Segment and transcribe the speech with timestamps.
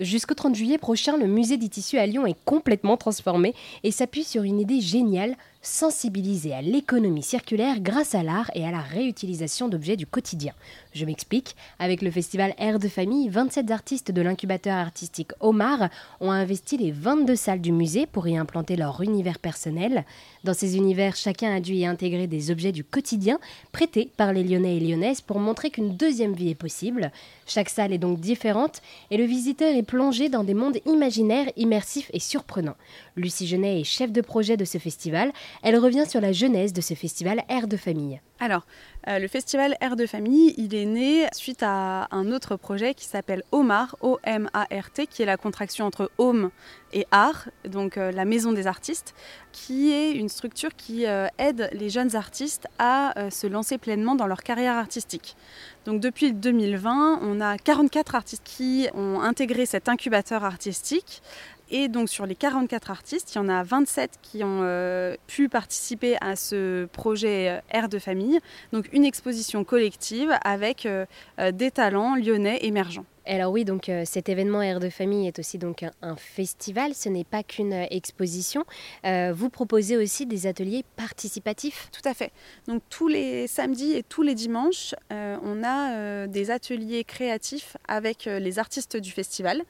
[0.00, 4.24] Jusqu'au 30 juillet prochain, le musée des tissus à Lyon est complètement transformé et s'appuie
[4.24, 9.68] sur une idée géniale, sensibiliser à l'économie circulaire grâce à l'art et à la réutilisation
[9.68, 10.52] d'objets du quotidien.
[10.92, 15.88] Je m'explique, avec le festival Air de famille, 27 artistes de l'incubateur artistique Omar
[16.20, 20.04] ont investi les 22 salles du musée pour y implanter leur univers personnel.
[20.44, 23.38] Dans ces univers, chacun a dû y intégrer des objets du quotidien
[23.70, 27.12] prêtés par les Lyonnais et Lyonnaises pour montrer qu'une deuxième vie est possible.
[27.46, 32.10] Chaque salle est donc différente et le visiteur est plongé dans des mondes imaginaires, immersifs
[32.12, 32.76] et surprenants.
[33.16, 35.32] Lucie Genet est chef de projet de ce festival.
[35.62, 38.20] Elle revient sur la genèse de ce festival Air de famille.
[38.40, 38.66] Alors,
[39.06, 43.04] euh, le festival Air de famille, il est né suite à un autre projet qui
[43.04, 46.50] s'appelle OMAR, O-M-A-R-T, qui est la contraction entre Home
[46.92, 49.14] et Art, donc euh, la maison des artistes,
[49.52, 54.26] qui est une structure qui euh, aide les jeunes artistes à se lancer pleinement dans
[54.26, 55.36] leur carrière artistique.
[55.84, 61.22] Donc depuis 2020, on a 44 artistes qui ont intégré cet incubateur artistique
[61.72, 65.48] et donc sur les 44 artistes, il y en a 27 qui ont euh, pu
[65.48, 68.38] participer à ce projet euh, Air de famille,
[68.72, 71.06] donc une exposition collective avec euh,
[71.52, 73.06] des talents lyonnais émergents.
[73.24, 77.08] Alors oui, donc euh, cet événement Air de famille est aussi donc un, festival, ce
[77.08, 78.64] n'est pas qu'une euh, exposition.
[79.06, 81.88] Euh, vous proposez aussi des ateliers participatifs?
[81.92, 82.32] Tout à fait.
[82.66, 88.58] Donc tous les samedis et tous les dimanches, on a des ateliers créatifs avec les
[88.58, 89.62] artistes du festival.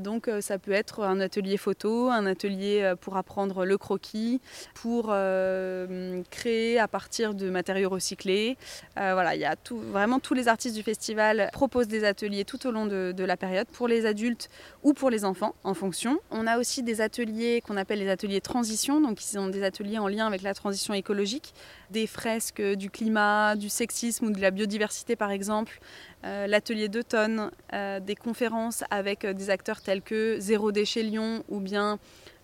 [0.00, 4.40] donc ça peut être un atelier photo, un atelier pour apprendre le croquis,
[4.74, 5.14] pour
[6.30, 8.56] créer à partir de matériaux recyclés.
[8.96, 12.72] voilà, il y a vraiment tous les artistes du festival proposent des ateliers tout au
[12.72, 14.48] long de, la période, pour les adultes
[14.82, 16.18] ou pour les enfants, en fonction.
[16.30, 19.98] On a aussi des ateliers qu'on appelle les ateliers transition, donc qui sont des ateliers
[19.98, 21.54] en lien avec la transition écologique,
[21.90, 25.80] des fresques du climat, du sexisme ou de la biodiversité par exemple,
[26.24, 31.44] euh, l'atelier d'automne, euh, des conférences avec euh, des acteurs tels que Zéro déchet Lyon
[31.48, 31.98] ou bien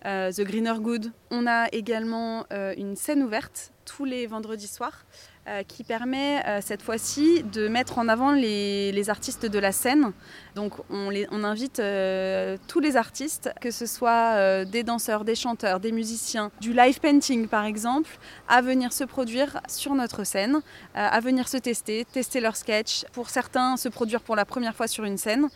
[0.05, 1.13] The Greener Good.
[1.31, 5.05] On a également une scène ouverte tous les vendredis soirs
[5.45, 10.13] euh, qui permet euh, cette fois-ci de mettre en avant les, artistes de la scène.
[10.55, 15.81] Donc on, on invite euh, tous les artistes, que ce soit des danseurs, des chanteurs,
[15.81, 18.09] des musiciens, du live painting par exemple,
[18.47, 20.61] à venir se produire sur notre scène,
[20.93, 23.03] à venir se tester, tester leur sketch.
[23.11, 25.49] Pour certains, se produire pour la première fois sur une scène.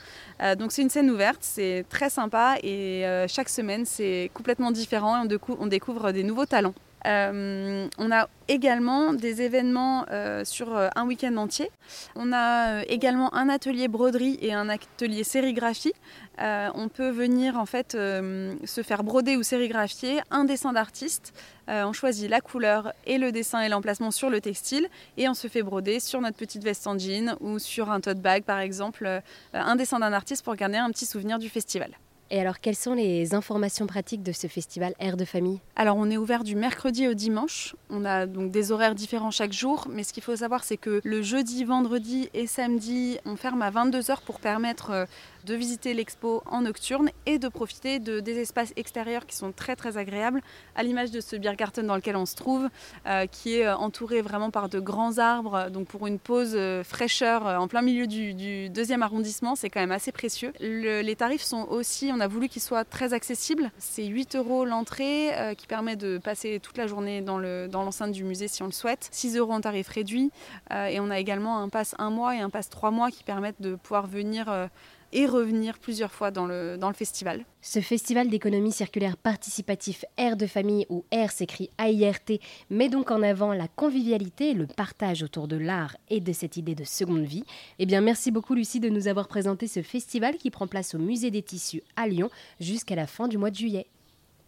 [0.57, 5.37] donc c'est une scène ouverte, c'est très sympa et chaque semaine c'est complètement différent et
[5.47, 6.73] on découvre des nouveaux talents.
[7.07, 11.71] Euh, on a également des événements euh, sur euh, un week-end entier.
[12.15, 15.93] On a également un atelier broderie et un atelier sérigraphie.
[16.39, 21.33] on peut venir en fait se faire broder ou sérigraphier un dessin d'artiste.
[21.67, 25.47] on choisit la couleur et le dessin et l'emplacement sur le textile et on se
[25.47, 29.21] fait broder sur notre petite veste en jean ou sur un tote bag par exemple
[29.53, 31.91] un dessin d'un artiste pour garder un petit souvenir du festival.
[32.29, 35.61] Et alors, quelles sont les informations pratiques de ce festival Air de famille?
[35.77, 37.75] Alors, on est ouvert du mercredi au dimanche.
[37.89, 40.99] On a donc des horaires différents chaque jour, mais ce qu'il faut savoir, c'est que
[41.03, 45.05] le jeudi, vendredi et samedi, on ferme à 22h pour permettre euh,
[45.47, 49.75] de visiter l'expo en nocturne et de profiter de, des espaces extérieurs qui sont très
[49.75, 50.41] très agréables,
[50.75, 52.69] à l'image de ce Biergarten dans lequel on se trouve,
[53.07, 55.69] euh, qui est euh, entouré vraiment par de grands arbres.
[55.71, 60.11] Donc, pour une pause fraîcheur en plein milieu du, deuxième arrondissement, c'est quand même assez
[60.11, 60.53] précieux.
[60.59, 63.71] les tarifs sont aussi, on a voulu qu'il soit très accessible.
[63.77, 68.23] C'est 8 euros l'entrée euh, qui permet de passer toute la journée dans l'enceinte du
[68.23, 69.09] musée si on le souhaite.
[69.11, 70.31] 6 euros en tarif réduit.
[70.71, 73.23] Euh, et on a également un pass 1 mois et un pass 3 mois qui
[73.23, 74.67] permettent de pouvoir venir euh,
[75.13, 77.45] et revenir plusieurs fois dans le, festival.
[77.61, 83.21] Ce festival d'économie circulaire participatif Air de famille ou Air s'écrit AIRT met donc en
[83.21, 87.43] avant la convivialité le partage autour de l'art et de cette idée de seconde vie.
[87.79, 90.99] Eh bien merci beaucoup Lucie de nous avoir présenté ce festival qui prend place au
[90.99, 92.29] musée des tissus à Lyon
[92.59, 93.87] jusqu'à la fin du mois de juillet.